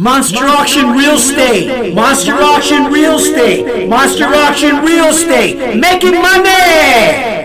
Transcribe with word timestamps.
Monster 0.00 0.46
Auction 0.46 0.92
Real 0.92 1.16
Estate. 1.16 1.94
Monster 1.94 2.32
Auction 2.32 2.84
Real 2.90 3.16
Estate. 3.16 3.86
Monster 3.86 4.24
Auction 4.24 4.76
Real 4.76 5.08
Estate. 5.08 5.78
Making 5.78 6.14
money. 6.14 7.44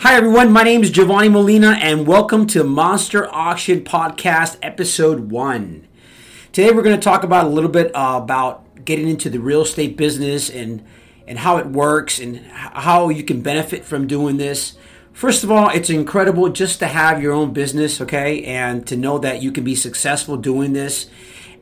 Hi 0.00 0.14
everyone, 0.14 0.52
my 0.52 0.64
name 0.64 0.82
is 0.82 0.90
Giovanni 0.90 1.30
Molina 1.30 1.78
and 1.80 2.06
welcome 2.06 2.46
to 2.48 2.62
Monster 2.62 3.26
Auction 3.34 3.80
Podcast 3.84 4.58
episode 4.60 5.30
1. 5.30 5.88
Today 6.52 6.72
we're 6.72 6.82
going 6.82 6.94
to 6.94 7.02
talk 7.02 7.24
about 7.24 7.46
a 7.46 7.48
little 7.48 7.70
bit 7.70 7.90
uh, 7.96 8.20
about 8.22 8.84
getting 8.84 9.08
into 9.08 9.30
the 9.30 9.40
real 9.40 9.62
estate 9.62 9.96
business 9.96 10.50
and 10.50 10.84
and 11.26 11.38
how 11.38 11.56
it 11.56 11.68
works 11.68 12.18
and 12.20 12.44
how 12.48 13.08
you 13.08 13.22
can 13.22 13.40
benefit 13.40 13.82
from 13.82 14.06
doing 14.06 14.36
this. 14.36 14.76
First 15.14 15.42
of 15.42 15.50
all, 15.50 15.70
it's 15.70 15.88
incredible 15.88 16.50
just 16.50 16.80
to 16.80 16.86
have 16.86 17.22
your 17.22 17.32
own 17.32 17.54
business, 17.54 17.98
okay? 18.02 18.44
And 18.44 18.86
to 18.88 18.94
know 18.94 19.16
that 19.18 19.40
you 19.40 19.52
can 19.52 19.64
be 19.64 19.74
successful 19.74 20.36
doing 20.36 20.74
this 20.74 21.08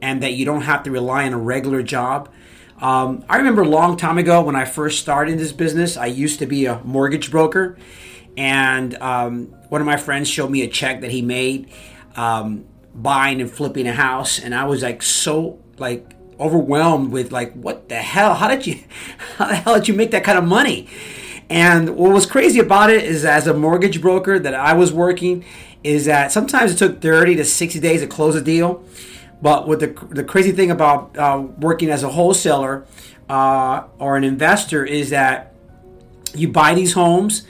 and 0.02 0.22
that 0.22 0.32
you 0.32 0.44
don't 0.44 0.62
have 0.62 0.82
to 0.84 0.90
rely 0.90 1.26
on 1.26 1.32
a 1.32 1.38
regular 1.38 1.82
job. 1.82 2.28
Um, 2.80 3.24
I 3.28 3.36
remember 3.36 3.62
a 3.62 3.68
long 3.68 3.96
time 3.96 4.16
ago 4.16 4.42
when 4.42 4.56
I 4.56 4.64
first 4.64 5.00
started 5.00 5.38
this 5.38 5.52
business, 5.52 5.96
I 5.96 6.06
used 6.06 6.38
to 6.38 6.46
be 6.46 6.66
a 6.66 6.80
mortgage 6.82 7.30
broker, 7.30 7.76
and 8.36 8.94
um, 8.96 9.46
one 9.68 9.80
of 9.80 9.86
my 9.86 9.96
friends 9.96 10.28
showed 10.28 10.50
me 10.50 10.62
a 10.62 10.68
check 10.68 11.02
that 11.02 11.10
he 11.10 11.20
made 11.20 11.70
um, 12.16 12.64
buying 12.94 13.40
and 13.40 13.50
flipping 13.50 13.86
a 13.86 13.92
house, 13.92 14.38
and 14.38 14.54
I 14.54 14.64
was 14.64 14.82
like 14.82 15.02
so 15.02 15.58
like 15.78 16.14
overwhelmed 16.38 17.12
with 17.12 17.32
like 17.32 17.52
what 17.52 17.88
the 17.88 17.96
hell? 17.96 18.34
How 18.34 18.48
did 18.48 18.66
you 18.66 18.80
how 19.36 19.46
the 19.48 19.56
hell 19.56 19.74
did 19.74 19.88
you 19.88 19.94
make 19.94 20.10
that 20.12 20.24
kind 20.24 20.38
of 20.38 20.44
money? 20.44 20.88
And 21.50 21.96
what 21.96 22.12
was 22.12 22.26
crazy 22.26 22.60
about 22.60 22.90
it 22.90 23.02
is 23.02 23.24
as 23.24 23.48
a 23.48 23.54
mortgage 23.54 24.00
broker 24.00 24.38
that 24.38 24.54
I 24.54 24.72
was 24.72 24.92
working 24.92 25.44
is 25.82 26.04
that 26.04 26.30
sometimes 26.30 26.72
it 26.72 26.76
took 26.76 27.00
30 27.02 27.36
to 27.36 27.44
60 27.44 27.80
days 27.80 28.02
to 28.02 28.06
close 28.06 28.36
a 28.36 28.40
deal. 28.40 28.84
But 29.42 29.66
what 29.66 29.80
the, 29.80 29.88
the 30.10 30.24
crazy 30.24 30.52
thing 30.52 30.70
about 30.70 31.16
uh, 31.16 31.46
working 31.58 31.90
as 31.90 32.02
a 32.02 32.08
wholesaler 32.08 32.86
uh, 33.28 33.84
or 33.98 34.16
an 34.16 34.24
investor 34.24 34.84
is 34.84 35.10
that 35.10 35.54
you 36.34 36.48
buy 36.48 36.74
these 36.74 36.92
homes 36.92 37.46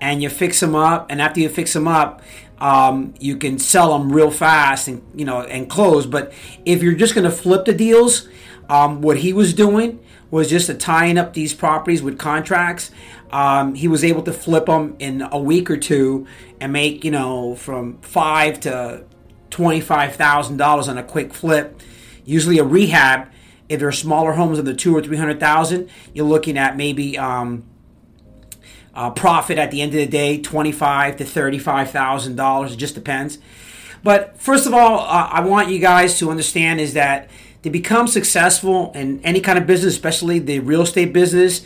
and 0.00 0.22
you 0.22 0.28
fix 0.28 0.60
them 0.60 0.74
up, 0.74 1.06
and 1.10 1.22
after 1.22 1.40
you 1.40 1.48
fix 1.48 1.72
them 1.72 1.86
up, 1.86 2.22
um, 2.58 3.14
you 3.18 3.36
can 3.36 3.58
sell 3.58 3.98
them 3.98 4.12
real 4.12 4.30
fast 4.30 4.88
and 4.88 5.02
you 5.14 5.24
know 5.24 5.42
and 5.42 5.68
close. 5.68 6.06
But 6.06 6.32
if 6.64 6.82
you're 6.82 6.94
just 6.94 7.14
going 7.14 7.24
to 7.24 7.30
flip 7.30 7.64
the 7.64 7.72
deals, 7.72 8.28
um, 8.68 9.02
what 9.02 9.18
he 9.18 9.32
was 9.32 9.52
doing 9.52 10.00
was 10.30 10.48
just 10.48 10.66
to 10.66 10.74
tying 10.74 11.18
up 11.18 11.34
these 11.34 11.52
properties 11.52 12.02
with 12.02 12.18
contracts. 12.18 12.90
Um, 13.30 13.74
he 13.74 13.88
was 13.88 14.04
able 14.04 14.22
to 14.22 14.32
flip 14.32 14.66
them 14.66 14.96
in 14.98 15.22
a 15.30 15.38
week 15.38 15.70
or 15.70 15.76
two 15.76 16.26
and 16.60 16.72
make 16.72 17.04
you 17.04 17.10
know 17.10 17.54
from 17.54 17.98
five 17.98 18.60
to 18.60 19.04
$25,000 19.52 20.88
on 20.88 20.98
a 20.98 21.02
quick 21.02 21.32
flip. 21.32 21.80
Usually 22.24 22.58
a 22.58 22.64
rehab, 22.64 23.28
if 23.68 23.80
they're 23.80 23.92
smaller 23.92 24.32
homes 24.32 24.58
of 24.58 24.64
the 24.64 24.74
two 24.74 24.96
or 24.96 25.02
300,000, 25.02 25.88
you're 26.14 26.26
looking 26.26 26.58
at 26.58 26.76
maybe 26.76 27.16
um, 27.18 27.64
profit 29.14 29.58
at 29.58 29.70
the 29.70 29.80
end 29.80 29.92
of 29.92 29.98
the 29.98 30.06
day, 30.06 30.40
twenty-five 30.40 31.16
to 31.16 31.24
thirty-five 31.24 31.90
thousand 31.90 32.36
dollars. 32.36 32.72
It 32.72 32.76
just 32.76 32.94
depends. 32.94 33.38
But 34.02 34.38
first 34.40 34.66
of 34.66 34.74
all, 34.74 35.00
uh, 35.00 35.28
I 35.30 35.40
want 35.40 35.68
you 35.70 35.78
guys 35.78 36.18
to 36.18 36.30
understand 36.30 36.80
is 36.80 36.94
that 36.94 37.30
to 37.62 37.70
become 37.70 38.08
successful 38.08 38.90
in 38.94 39.20
any 39.24 39.40
kind 39.40 39.58
of 39.58 39.66
business, 39.66 39.94
especially 39.94 40.40
the 40.40 40.58
real 40.58 40.82
estate 40.82 41.12
business, 41.12 41.64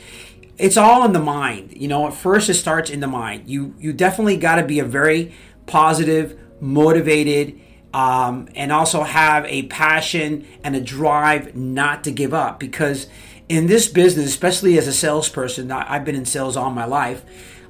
it's 0.58 0.76
all 0.76 1.04
in 1.04 1.12
the 1.12 1.20
mind. 1.20 1.72
You 1.76 1.88
know, 1.88 2.06
at 2.06 2.14
first 2.14 2.48
it 2.50 2.54
starts 2.54 2.90
in 2.90 3.00
the 3.00 3.06
mind. 3.06 3.48
You 3.48 3.74
you 3.78 3.92
definitely 3.92 4.36
got 4.36 4.56
to 4.56 4.64
be 4.64 4.78
a 4.78 4.84
very 4.84 5.34
positive, 5.66 6.38
motivated, 6.60 7.60
um, 7.96 8.46
and 8.54 8.70
also 8.72 9.04
have 9.04 9.46
a 9.46 9.62
passion 9.62 10.46
and 10.62 10.76
a 10.76 10.80
drive 10.82 11.56
not 11.56 12.04
to 12.04 12.10
give 12.10 12.34
up. 12.34 12.60
Because 12.60 13.06
in 13.48 13.68
this 13.68 13.88
business, 13.88 14.26
especially 14.26 14.76
as 14.76 14.86
a 14.86 14.92
salesperson, 14.92 15.72
I've 15.72 16.04
been 16.04 16.14
in 16.14 16.26
sales 16.26 16.58
all 16.58 16.70
my 16.70 16.84
life. 16.84 17.24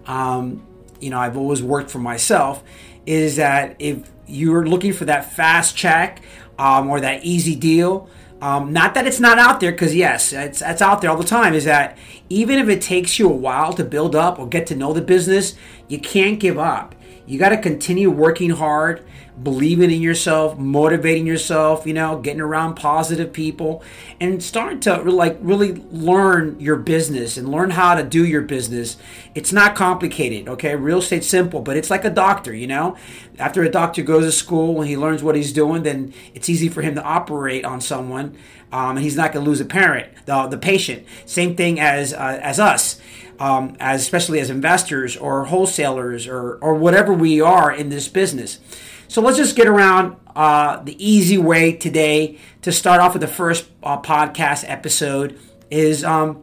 Um, 0.05 0.67
you 0.99 1.11
know, 1.11 1.19
I've 1.21 1.37
always 1.37 1.63
worked 1.63 1.93
for 1.93 2.01
myself. 2.01 2.65
Is 3.07 3.37
that 3.37 3.77
if 3.79 4.11
you're 4.27 4.67
looking 4.67 4.93
for 4.93 5.05
that 5.05 5.33
fast 5.33 5.77
check 5.77 6.23
um, 6.59 6.91
or 6.91 6.99
that 6.99 7.23
easy 7.25 7.55
deal, 7.55 8.09
um, 8.41 8.73
not 8.73 8.95
that 8.95 9.07
it's 9.07 9.21
not 9.21 9.39
out 9.39 9.61
there, 9.61 9.71
because 9.71 9.95
yes, 9.95 10.33
it's, 10.33 10.61
it's 10.61 10.83
out 10.83 11.03
there 11.03 11.11
all 11.11 11.17
the 11.17 11.23
time. 11.23 11.55
Is 11.55 11.67
that 11.67 11.97
even 12.29 12.59
if 12.59 12.69
it 12.69 12.83
takes 12.83 13.17
you 13.21 13.31
a 13.31 13.33
while 13.33 13.73
to 13.75 13.85
build 13.85 14.17
up 14.17 14.41
or 14.41 14.49
get 14.49 14.67
to 14.67 14.75
know 14.75 14.93
the 14.93 15.03
business, 15.03 15.55
you 15.87 16.01
can't 16.01 16.41
give 16.41 16.59
up. 16.59 16.96
You 17.27 17.39
got 17.39 17.51
to 17.51 17.59
continue 17.59 18.11
working 18.11 18.51
hard 18.51 19.05
believing 19.43 19.91
in 19.91 20.01
yourself, 20.01 20.59
motivating 20.59 21.27
yourself, 21.27 21.87
you 21.87 21.93
know, 21.93 22.19
getting 22.19 22.41
around 22.41 22.75
positive 22.75 23.33
people 23.33 23.83
and 24.19 24.43
start 24.43 24.81
to 24.83 24.97
like 25.03 25.37
really 25.41 25.75
learn 25.91 26.59
your 26.59 26.77
business 26.77 27.37
and 27.37 27.51
learn 27.51 27.71
how 27.71 27.95
to 27.95 28.03
do 28.03 28.25
your 28.25 28.41
business. 28.41 28.97
It's 29.35 29.53
not 29.53 29.77
complicated, 29.77 30.49
okay? 30.49 30.75
Real 30.75 30.99
estate's 30.99 31.27
simple, 31.27 31.61
but 31.61 31.77
it's 31.77 31.91
like 31.91 32.05
a 32.05 32.11
doctor, 32.11 32.55
you 32.55 32.67
know? 32.67 32.97
After 33.39 33.63
a 33.63 33.71
doctor 33.71 34.03
goes 34.03 34.25
to 34.25 34.33
school 34.33 34.81
and 34.81 34.89
he 34.89 34.97
learns 34.97 35.23
what 35.23 35.37
he's 35.37 35.53
doing, 35.53 35.83
then 35.83 36.15
it's 36.35 36.49
easy 36.49 36.71
for 36.71 36.81
him 36.81 36.95
to 36.95 37.03
operate 37.03 37.65
on 37.65 37.83
someone 37.83 38.37
um, 38.73 38.97
and 38.97 39.01
he's 39.01 39.17
not 39.17 39.33
going 39.33 39.45
to 39.45 39.49
lose 39.49 39.61
a 39.61 39.67
parent, 39.67 40.09
the, 40.25 40.47
the 40.47 40.59
patient. 40.59 41.07
Same 41.27 41.57
thing 41.57 41.79
as, 41.79 42.15
uh, 42.15 42.39
as 42.43 42.59
us. 42.59 43.01
Um, 43.39 43.77
as 43.81 44.01
especially 44.01 44.41
as 44.41 44.49
investors 44.49 45.15
or 45.17 45.45
wholesalers 45.45 46.27
or, 46.27 46.57
or 46.63 46.75
whatever 46.75 47.13
we 47.13 47.41
are 47.41 47.71
in 47.71 47.91
this 47.91 48.09
business. 48.09 48.61
So 49.09 49.21
let's 49.21 49.37
just 49.37 49.57
get 49.57 49.67
around 49.67 50.17
uh, 50.35 50.83
the 50.83 50.97
easy 51.05 51.39
way 51.39 51.73
today 51.73 52.39
to 52.63 52.73
start 52.73 53.01
off 53.01 53.13
with 53.13 53.23
the 53.23 53.29
first 53.29 53.69
uh, 53.83 54.01
podcast 54.01 54.65
episode 54.67 55.39
is 55.71 56.03
um, 56.03 56.43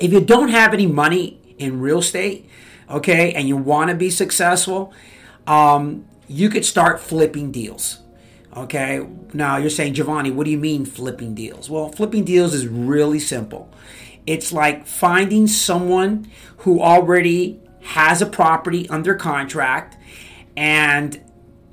if 0.00 0.12
you 0.12 0.20
don't 0.20 0.48
have 0.48 0.74
any 0.74 0.86
money 0.86 1.40
in 1.58 1.80
real 1.80 1.98
estate, 1.98 2.48
okay, 2.90 3.32
and 3.32 3.48
you 3.48 3.56
want 3.56 3.90
to 3.90 3.96
be 3.96 4.10
successful, 4.10 4.92
um, 5.46 6.04
you 6.28 6.48
could 6.48 6.64
start 6.64 7.00
flipping 7.00 7.50
deals. 7.50 8.00
Okay, 8.56 9.06
now 9.32 9.56
you're 9.56 9.70
saying, 9.70 9.94
Giovanni, 9.94 10.30
what 10.30 10.44
do 10.44 10.50
you 10.50 10.58
mean 10.58 10.84
flipping 10.84 11.34
deals? 11.34 11.70
Well, 11.70 11.90
flipping 11.90 12.24
deals 12.24 12.54
is 12.54 12.66
really 12.66 13.20
simple. 13.20 13.70
It's 14.28 14.52
like 14.52 14.86
finding 14.86 15.46
someone 15.46 16.30
who 16.58 16.82
already 16.82 17.62
has 17.80 18.20
a 18.20 18.26
property 18.26 18.86
under 18.90 19.14
contract 19.14 19.96
and 20.54 21.18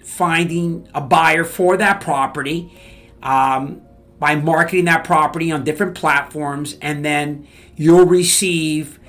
finding 0.01 0.87
a 0.95 1.01
buyer 1.01 1.43
for 1.43 1.75
that 1.75 1.99
property 1.99 2.71
um, 3.21 3.81
by 4.19 4.35
marketing 4.35 4.85
that 4.85 5.03
property 5.03 5.51
on 5.51 5.65
different 5.65 5.95
platforms, 5.95 6.77
and 6.81 7.03
then 7.03 7.45
you'll 7.75 8.05
receive 8.05 9.01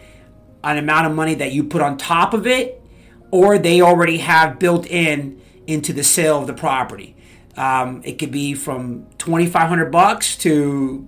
an 0.65 0.77
amount 0.77 1.07
of 1.07 1.15
money 1.15 1.35
that 1.37 1.53
you 1.53 1.63
put 1.63 1.81
on 1.81 1.97
top 1.97 2.35
of 2.35 2.49
it, 2.49 2.83
or 3.31 3.59
they 3.59 3.81
already 3.81 4.19
have 4.19 4.59
built 4.59 4.89
in 4.89 5.41
into 5.69 5.93
the 5.93 6.03
sale 6.03 6.41
of 6.41 6.49
the 6.49 6.55
property. 6.55 7.15
Um, 7.57 8.03
it 8.05 8.19
could 8.19 8.33
be 8.33 8.55
from 8.55 9.07
2500 9.19 9.93
bucks 9.93 10.37
to 10.39 11.07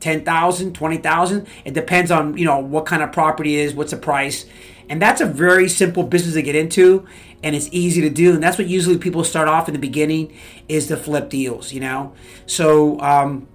10,000, 0.00 0.74
20,000. 0.74 1.46
It 1.64 1.74
depends 1.74 2.10
on, 2.10 2.36
you 2.36 2.44
know, 2.44 2.58
what 2.58 2.86
kind 2.86 3.02
of 3.02 3.12
property 3.12 3.56
is, 3.56 3.74
what's 3.74 3.92
the 3.92 3.96
price. 3.96 4.46
And 4.88 5.00
that's 5.00 5.20
a 5.20 5.26
very 5.26 5.68
simple 5.68 6.02
business 6.02 6.34
to 6.34 6.42
get 6.42 6.56
into 6.56 7.06
and 7.42 7.56
it's 7.56 7.68
easy 7.72 8.00
to 8.02 8.10
do. 8.10 8.34
And 8.34 8.42
that's 8.42 8.58
what 8.58 8.66
usually 8.66 8.98
people 8.98 9.24
start 9.24 9.48
off 9.48 9.68
in 9.68 9.74
the 9.74 9.80
beginning 9.80 10.36
is 10.68 10.88
to 10.88 10.96
flip 10.96 11.30
deals, 11.30 11.72
you 11.72 11.80
know? 11.80 12.12
So, 12.46 13.00
um, 13.00 13.48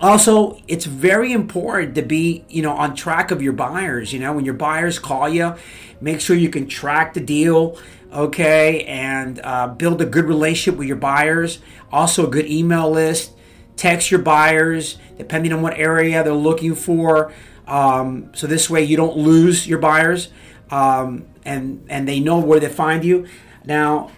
also, 0.00 0.60
it's 0.66 0.84
very 0.84 1.32
important 1.32 1.94
to 1.94 2.02
be, 2.02 2.44
you 2.48 2.62
know, 2.62 2.72
on 2.72 2.96
track 2.96 3.30
of 3.30 3.40
your 3.40 3.52
buyers. 3.52 4.12
You 4.12 4.18
know, 4.18 4.32
when 4.32 4.44
your 4.44 4.54
buyers 4.54 4.98
call 4.98 5.28
you, 5.28 5.54
make 6.00 6.20
sure 6.20 6.34
you 6.34 6.48
can 6.48 6.66
track 6.66 7.14
the 7.14 7.20
deal, 7.20 7.78
okay, 8.12 8.84
and 8.84 9.40
uh, 9.44 9.68
build 9.68 10.02
a 10.02 10.06
good 10.06 10.24
relationship 10.24 10.76
with 10.76 10.88
your 10.88 10.96
buyers. 10.96 11.60
Also, 11.92 12.26
a 12.26 12.30
good 12.30 12.46
email 12.46 12.90
list. 12.90 13.32
Text 13.76 14.10
your 14.10 14.20
buyers, 14.20 14.98
depending 15.18 15.52
on 15.52 15.62
what 15.62 15.78
area 15.78 16.22
they're 16.22 16.32
looking 16.32 16.74
for. 16.74 17.32
Um, 17.66 18.30
so 18.34 18.46
this 18.46 18.68
way, 18.68 18.82
you 18.82 18.96
don't 18.96 19.16
lose 19.16 19.66
your 19.66 19.78
buyers 19.78 20.28
um, 20.70 21.26
and 21.44 21.84
and 21.88 22.08
they 22.08 22.18
know 22.18 22.38
where 22.38 22.58
to 22.58 22.68
find 22.68 23.04
you. 23.04 23.26
Now, 23.64 24.10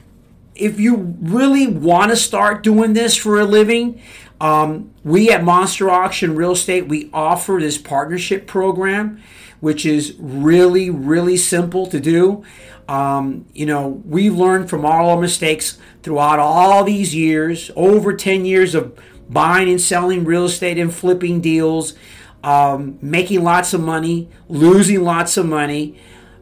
if 0.54 0.80
you 0.80 1.16
really 1.20 1.66
want 1.66 2.10
to 2.10 2.16
start 2.16 2.62
doing 2.62 2.94
this 2.94 3.16
for 3.16 3.40
a 3.40 3.44
living, 3.44 4.00
um, 4.40 4.92
we 5.02 5.30
at 5.30 5.42
Monster 5.44 5.90
Auction 5.90 6.34
Real 6.34 6.52
Estate 6.52 6.88
we 6.88 7.10
offer 7.12 7.58
this 7.60 7.76
partnership 7.76 8.46
program, 8.46 9.22
which 9.60 9.84
is 9.84 10.14
really 10.18 10.88
really 10.88 11.36
simple 11.36 11.86
to 11.86 12.00
do. 12.00 12.44
Um, 12.88 13.46
you 13.54 13.66
know, 13.66 14.02
we've 14.04 14.34
learned 14.34 14.68
from 14.68 14.84
all 14.84 15.10
our 15.10 15.20
mistakes 15.20 15.78
throughout 16.02 16.38
all 16.38 16.84
these 16.84 17.14
years, 17.14 17.70
over 17.74 18.12
10 18.12 18.44
years 18.44 18.74
of 18.74 18.98
buying 19.28 19.68
and 19.68 19.80
selling 19.80 20.24
real 20.24 20.44
estate 20.44 20.78
and 20.78 20.94
flipping 20.94 21.40
deals, 21.40 21.94
um, 22.42 22.98
making 23.00 23.42
lots 23.42 23.72
of 23.72 23.80
money, 23.80 24.28
losing 24.48 25.02
lots 25.02 25.36
of 25.36 25.46
money. 25.46 25.98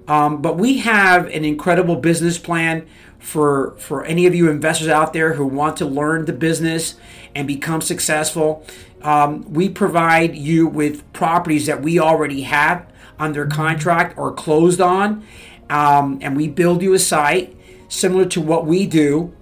Um, 0.09 0.43
but 0.43 0.59
we 0.59 0.79
have 0.79 1.27
an 1.27 1.45
incredible 1.45 1.97
business 1.97 2.39
plan 2.39 2.87
for 3.23 3.77
for 3.79 4.05
any 4.05 4.27
of 4.27 4.35
you 4.35 4.51
investors 4.51 4.89
out 4.89 5.13
there 5.13 5.35
who 5.35 5.47
want 5.47 5.77
to 5.77 5.87
learn 5.87 6.25
the 6.25 6.33
business 6.33 6.97
and 7.35 7.47
become 7.47 7.81
successful, 7.81 8.67
um, 9.03 9.51
we 9.53 9.69
provide 9.69 10.37
you 10.37 10.67
with 10.67 11.11
properties 11.13 11.67
that 11.67 11.83
we 11.83 11.99
already 11.99 12.43
have 12.43 12.87
under 13.19 13.47
contract 13.47 14.19
or 14.19 14.33
closed 14.33 14.81
on, 14.81 15.25
um, 15.71 16.19
and 16.21 16.37
we 16.37 16.49
build 16.49 16.83
you 16.83 16.93
a 16.95 16.99
site 16.99 17.57
similar 17.89 18.25
to 18.27 18.41
what 18.41 18.67
we 18.67 18.87
do. 18.87 19.33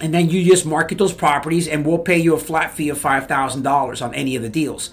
And 0.00 0.14
then 0.14 0.30
you 0.30 0.44
just 0.44 0.64
market 0.64 0.98
those 0.98 1.12
properties, 1.12 1.68
and 1.68 1.84
we'll 1.84 1.98
pay 1.98 2.18
you 2.18 2.34
a 2.34 2.38
flat 2.38 2.72
fee 2.72 2.88
of 2.88 2.98
$5,000 2.98 4.02
on 4.02 4.14
any 4.14 4.36
of 4.36 4.42
the 4.42 4.48
deals. 4.48 4.90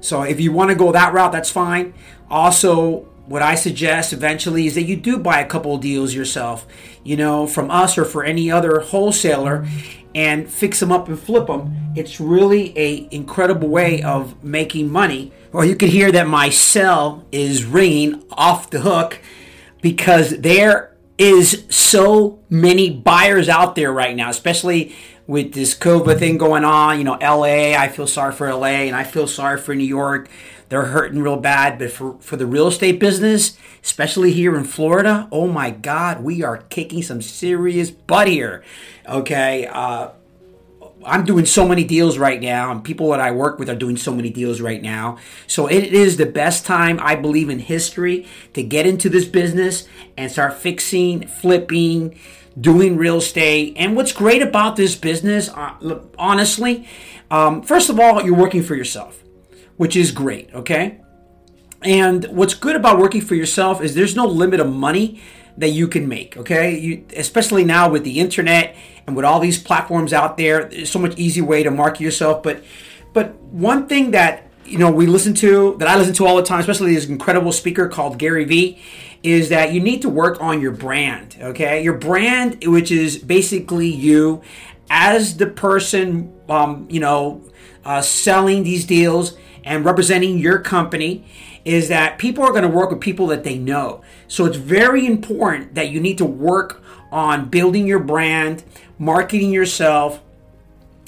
So 0.00 0.22
if 0.22 0.38
you 0.38 0.52
want 0.52 0.70
to 0.70 0.76
go 0.76 0.92
that 0.92 1.12
route, 1.12 1.32
that's 1.32 1.50
fine. 1.50 1.94
Also, 2.30 3.08
what 3.26 3.42
I 3.42 3.54
suggest 3.54 4.12
eventually 4.12 4.66
is 4.66 4.74
that 4.74 4.82
you 4.82 4.96
do 4.96 5.18
buy 5.18 5.40
a 5.40 5.46
couple 5.46 5.74
of 5.74 5.80
deals 5.80 6.14
yourself, 6.14 6.66
you 7.02 7.16
know, 7.16 7.46
from 7.46 7.70
us 7.70 7.96
or 7.96 8.04
for 8.04 8.22
any 8.22 8.50
other 8.50 8.80
wholesaler 8.80 9.66
and 10.14 10.48
fix 10.48 10.78
them 10.80 10.92
up 10.92 11.08
and 11.08 11.18
flip 11.18 11.46
them. 11.46 11.92
It's 11.96 12.20
really 12.20 12.78
a 12.78 13.08
incredible 13.10 13.68
way 13.68 14.02
of 14.02 14.44
making 14.44 14.90
money. 14.92 15.32
Or 15.52 15.64
you 15.64 15.74
can 15.74 15.88
hear 15.88 16.12
that 16.12 16.28
my 16.28 16.50
cell 16.50 17.24
is 17.32 17.64
ringing 17.64 18.22
off 18.30 18.70
the 18.70 18.80
hook 18.80 19.20
because 19.80 20.38
there 20.38 20.93
is 21.16 21.64
so 21.70 22.40
many 22.48 22.90
buyers 22.90 23.48
out 23.48 23.76
there 23.76 23.92
right 23.92 24.16
now, 24.16 24.30
especially 24.30 24.94
with 25.26 25.52
this 25.52 25.74
COVID 25.74 26.18
thing 26.18 26.38
going 26.38 26.64
on. 26.64 26.98
You 26.98 27.04
know, 27.04 27.18
LA, 27.20 27.76
I 27.78 27.88
feel 27.88 28.06
sorry 28.06 28.32
for 28.32 28.52
LA 28.52 28.86
and 28.86 28.96
I 28.96 29.04
feel 29.04 29.26
sorry 29.26 29.60
for 29.60 29.74
New 29.74 29.84
York 29.84 30.28
they're 30.68 30.86
hurting 30.86 31.20
real 31.20 31.36
bad. 31.36 31.78
But 31.78 31.92
for, 31.92 32.16
for 32.20 32.36
the 32.36 32.46
real 32.46 32.68
estate 32.68 32.98
business, 32.98 33.56
especially 33.82 34.32
here 34.32 34.56
in 34.56 34.64
Florida, 34.64 35.28
oh 35.30 35.46
my 35.46 35.70
God, 35.70 36.22
we 36.22 36.42
are 36.42 36.58
kicking 36.58 37.02
some 37.02 37.22
serious 37.22 37.90
butt 37.90 38.28
here. 38.28 38.64
Okay. 39.08 39.66
Uh, 39.66 40.10
I'm 41.04 41.24
doing 41.24 41.46
so 41.46 41.66
many 41.66 41.84
deals 41.84 42.18
right 42.18 42.40
now, 42.40 42.70
and 42.70 42.82
people 42.82 43.10
that 43.10 43.20
I 43.20 43.30
work 43.30 43.58
with 43.58 43.68
are 43.68 43.74
doing 43.74 43.96
so 43.96 44.14
many 44.14 44.30
deals 44.30 44.60
right 44.60 44.82
now. 44.82 45.18
So 45.46 45.66
it 45.66 45.92
is 45.92 46.16
the 46.16 46.26
best 46.26 46.64
time, 46.64 46.98
I 47.00 47.14
believe, 47.14 47.50
in 47.50 47.58
history 47.58 48.26
to 48.54 48.62
get 48.62 48.86
into 48.86 49.08
this 49.08 49.24
business 49.24 49.86
and 50.16 50.30
start 50.30 50.54
fixing, 50.54 51.26
flipping, 51.26 52.18
doing 52.58 52.96
real 52.96 53.18
estate. 53.18 53.74
And 53.76 53.96
what's 53.96 54.12
great 54.12 54.42
about 54.42 54.76
this 54.76 54.94
business, 54.94 55.48
uh, 55.50 56.00
honestly, 56.18 56.88
um, 57.30 57.62
first 57.62 57.90
of 57.90 58.00
all, 58.00 58.22
you're 58.22 58.36
working 58.36 58.62
for 58.62 58.74
yourself 58.74 59.24
which 59.76 59.96
is 59.96 60.10
great, 60.10 60.52
okay? 60.54 61.00
And 61.82 62.24
what's 62.26 62.54
good 62.54 62.76
about 62.76 62.98
working 62.98 63.20
for 63.20 63.34
yourself 63.34 63.82
is 63.82 63.94
there's 63.94 64.16
no 64.16 64.26
limit 64.26 64.60
of 64.60 64.72
money 64.72 65.20
that 65.56 65.70
you 65.70 65.88
can 65.88 66.08
make, 66.08 66.36
okay? 66.36 66.78
You, 66.78 67.04
especially 67.16 67.64
now 67.64 67.88
with 67.88 68.04
the 68.04 68.18
internet 68.18 68.74
and 69.06 69.14
with 69.14 69.24
all 69.24 69.40
these 69.40 69.58
platforms 69.62 70.12
out 70.12 70.36
there, 70.36 70.64
there's 70.64 70.90
so 70.90 70.98
much 70.98 71.16
easy 71.16 71.40
way 71.40 71.62
to 71.62 71.70
market 71.70 72.00
yourself. 72.00 72.42
But 72.42 72.64
but 73.12 73.34
one 73.42 73.86
thing 73.86 74.10
that 74.10 74.48
you 74.64 74.78
know 74.78 74.90
we 74.90 75.06
listen 75.06 75.34
to 75.34 75.76
that 75.78 75.88
I 75.88 75.96
listen 75.96 76.14
to 76.14 76.26
all 76.26 76.36
the 76.36 76.42
time, 76.42 76.60
especially 76.60 76.94
this 76.94 77.06
incredible 77.06 77.52
speaker 77.52 77.88
called 77.88 78.18
Gary 78.18 78.44
Vee, 78.44 78.82
is 79.22 79.48
that 79.48 79.72
you 79.72 79.80
need 79.80 80.02
to 80.02 80.08
work 80.08 80.40
on 80.40 80.60
your 80.60 80.72
brand, 80.72 81.36
okay? 81.40 81.82
Your 81.82 81.96
brand, 81.96 82.62
which 82.66 82.90
is 82.90 83.16
basically 83.16 83.88
you 83.88 84.42
as 84.90 85.36
the 85.38 85.46
person, 85.46 86.32
um, 86.48 86.86
you 86.90 87.00
know, 87.00 87.42
uh, 87.84 88.02
selling 88.02 88.64
these 88.64 88.84
deals 88.84 89.36
and 89.64 89.84
representing 89.84 90.38
your 90.38 90.58
company 90.58 91.24
is 91.64 91.88
that 91.88 92.18
people 92.18 92.44
are 92.44 92.50
going 92.50 92.62
to 92.62 92.68
work 92.68 92.90
with 92.90 93.00
people 93.00 93.26
that 93.28 93.44
they 93.44 93.58
know. 93.58 94.02
So 94.28 94.44
it's 94.44 94.56
very 94.56 95.06
important 95.06 95.74
that 95.74 95.90
you 95.90 96.00
need 96.00 96.18
to 96.18 96.24
work 96.24 96.82
on 97.10 97.48
building 97.48 97.86
your 97.86 98.00
brand, 98.00 98.64
marketing 98.98 99.52
yourself, 99.52 100.20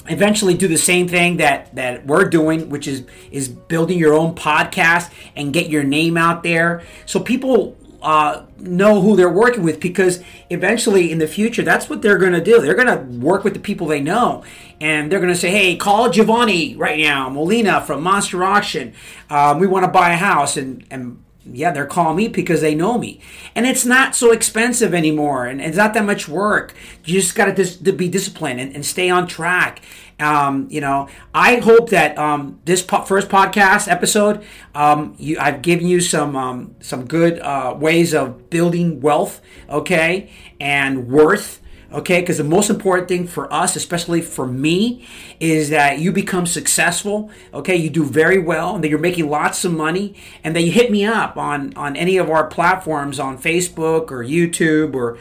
eventually 0.09 0.53
do 0.53 0.67
the 0.67 0.77
same 0.77 1.07
thing 1.07 1.37
that 1.37 1.73
that 1.75 2.05
we're 2.05 2.25
doing 2.25 2.69
which 2.69 2.87
is 2.87 3.03
is 3.31 3.49
building 3.49 3.97
your 3.97 4.13
own 4.13 4.33
podcast 4.35 5.11
and 5.35 5.53
get 5.53 5.69
your 5.69 5.83
name 5.83 6.17
out 6.17 6.43
there 6.43 6.81
so 7.05 7.19
people 7.19 7.75
uh, 8.01 8.43
know 8.57 9.01
who 9.01 9.15
they're 9.15 9.31
working 9.31 9.63
with 9.63 9.79
because 9.79 10.23
eventually 10.49 11.11
in 11.11 11.17
the 11.17 11.27
future 11.27 11.63
that's 11.63 11.89
what 11.89 12.01
they're 12.01 12.17
going 12.17 12.33
to 12.33 12.43
do 12.43 12.61
they're 12.61 12.75
going 12.75 12.87
to 12.87 13.03
work 13.19 13.43
with 13.43 13.53
the 13.53 13.59
people 13.59 13.87
they 13.87 14.01
know 14.01 14.43
and 14.79 15.11
they're 15.11 15.19
going 15.19 15.33
to 15.33 15.39
say 15.39 15.49
hey 15.49 15.75
call 15.75 16.09
giovanni 16.09 16.75
right 16.75 16.99
now 16.99 17.27
molina 17.29 17.81
from 17.81 18.03
monster 18.03 18.43
auction 18.43 18.93
um, 19.29 19.59
we 19.59 19.65
want 19.65 19.83
to 19.83 19.91
buy 19.91 20.11
a 20.11 20.15
house 20.17 20.57
and 20.57 20.85
and 20.91 21.23
yeah, 21.51 21.71
they're 21.71 21.85
calling 21.85 22.17
me 22.17 22.27
because 22.27 22.61
they 22.61 22.75
know 22.75 22.97
me. 22.97 23.21
And 23.55 23.65
it's 23.65 23.85
not 23.85 24.15
so 24.15 24.31
expensive 24.31 24.93
anymore 24.93 25.45
and 25.45 25.61
it's 25.61 25.77
not 25.77 25.93
that 25.93 26.05
much 26.05 26.27
work. 26.27 26.73
You 27.05 27.19
just 27.19 27.35
got 27.35 27.45
to 27.45 27.53
dis- 27.53 27.77
be 27.77 28.09
disciplined 28.09 28.59
and, 28.59 28.75
and, 28.75 28.85
stay 28.85 29.09
on 29.09 29.27
track. 29.27 29.81
Um, 30.19 30.67
you 30.71 30.81
know, 30.81 31.07
I 31.33 31.57
hope 31.57 31.91
that 31.91 32.17
um, 32.17 32.59
this 32.65 32.81
po- 32.81 33.03
first 33.03 33.29
podcast 33.29 33.87
episode, 33.87 34.43
um, 34.73 35.15
you, 35.19 35.37
I've 35.39 35.61
given 35.61 35.87
you 35.87 36.01
some 36.01 36.35
um, 36.35 36.75
some 36.79 37.05
good 37.05 37.39
uh, 37.39 37.75
ways 37.77 38.15
of 38.15 38.49
building 38.49 38.99
wealth, 38.99 39.41
okay, 39.69 40.31
and 40.59 41.07
worth 41.07 41.61
okay 41.91 42.19
because 42.19 42.37
the 42.37 42.43
most 42.43 42.69
important 42.69 43.07
thing 43.07 43.25
for 43.25 43.51
us 43.53 43.75
especially 43.75 44.21
for 44.21 44.45
me 44.45 45.07
is 45.39 45.69
that 45.69 45.99
you 45.99 46.11
become 46.11 46.45
successful 46.45 47.31
okay? 47.53 47.75
You 47.75 47.89
do 47.89 48.03
very 48.03 48.39
well 48.39 48.75
and 48.75 48.83
that 48.83 48.89
you're 48.89 48.99
making 48.99 49.29
lots 49.29 49.63
of 49.63 49.71
money 49.71 50.15
and 50.43 50.55
that 50.55 50.63
you 50.63 50.71
hit 50.71 50.91
me 50.91 51.05
up 51.05 51.37
on 51.37 51.73
on 51.75 51.95
any 51.95 52.17
of 52.17 52.29
our 52.29 52.45
platforms 52.47 53.19
on 53.19 53.37
facebook 53.37 54.11
or 54.11 54.23
youtube 54.23 54.95
or 54.95 55.17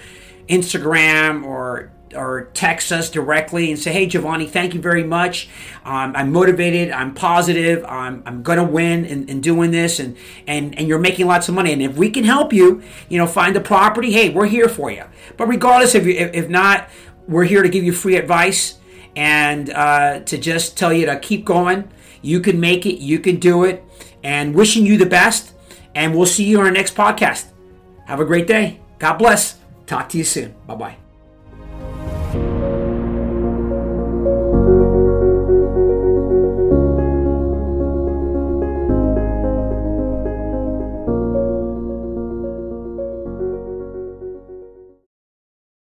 instagram 0.49 1.44
or 1.44 1.92
or 2.14 2.50
text 2.55 2.93
us 2.93 3.11
directly 3.11 3.70
and 3.70 3.79
say, 3.79 3.93
hey, 3.93 4.06
Giovanni, 4.06 4.47
thank 4.47 4.75
you 4.75 4.81
very 4.81 5.03
much. 5.03 5.49
Um, 5.85 6.14
I'm 6.14 6.32
motivated. 6.32 6.91
I'm 6.91 7.14
positive. 7.14 7.85
I'm, 7.85 8.23
I'm 8.26 8.43
going 8.43 8.58
to 8.58 8.64
win 8.64 9.05
in, 9.05 9.29
in, 9.29 9.41
doing 9.41 9.70
this. 9.70 9.99
And, 9.99 10.17
and, 10.47 10.79
and 10.79 10.87
you're 10.87 10.99
making 10.99 11.26
lots 11.26 11.49
of 11.49 11.55
money. 11.55 11.73
And 11.73 11.82
if 11.82 11.97
we 11.97 12.11
can 12.11 12.25
help 12.25 12.53
you, 12.53 12.82
you 13.08 13.19
know, 13.19 13.26
find 13.26 13.56
a 13.56 13.61
property, 13.61 14.12
hey, 14.12 14.31
we're 14.31 14.47
here 14.47 14.69
for 14.69 14.91
you. 14.91 15.05
But 15.37 15.49
regardless, 15.49 15.94
if, 15.94 16.06
you, 16.06 16.12
if 16.12 16.49
not, 16.49 16.88
we're 17.26 17.44
here 17.44 17.62
to 17.62 17.69
give 17.69 17.82
you 17.82 17.93
free 17.93 18.17
advice 18.17 18.79
and 19.17 19.70
uh, 19.70 20.20
to 20.20 20.38
just 20.38 20.76
tell 20.76 20.93
you 20.93 21.06
to 21.06 21.19
keep 21.19 21.44
going. 21.44 21.91
You 22.23 22.41
can 22.41 22.61
make 22.61 22.87
it. 22.87 23.00
You 23.00 23.19
can 23.19 23.37
do 23.37 23.64
it. 23.64 23.82
And 24.23 24.55
wishing 24.55 24.87
you 24.87 24.97
the 24.97 25.06
best. 25.06 25.55
And 25.94 26.14
we'll 26.14 26.26
see 26.26 26.44
you 26.44 26.61
on 26.61 26.67
our 26.67 26.73
next 26.73 26.94
podcast. 26.94 27.47
Have 28.06 28.20
a 28.20 28.25
great 28.25 28.47
day. 28.47 28.81
God 28.99 29.14
bless. 29.14 29.59
Talk 29.87 30.09
to 30.11 30.19
you 30.19 30.25
soon. 30.25 30.55
Bye 30.67 30.75
bye. 30.75 31.06